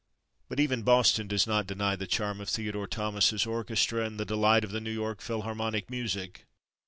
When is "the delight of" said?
4.19-4.71